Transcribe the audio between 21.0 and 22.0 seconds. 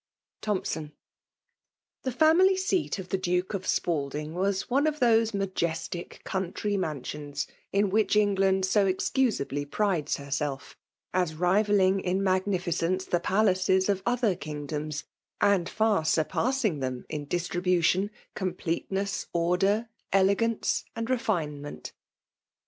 refinement.